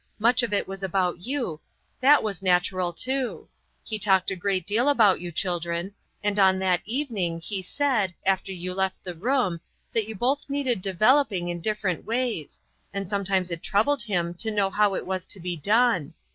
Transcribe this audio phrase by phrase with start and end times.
[0.17, 1.59] Much of it was about you;
[1.99, 3.47] that was natural, too;
[3.83, 5.93] he talked a great deal about you, children;
[6.23, 9.59] and on that evening, he said, after you left the room,
[9.93, 12.59] that you both needed developing in different ways,
[12.91, 16.15] and sometimes it troubled him to know how it was to be done.